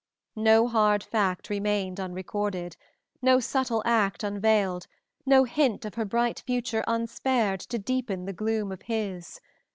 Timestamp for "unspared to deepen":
6.87-8.25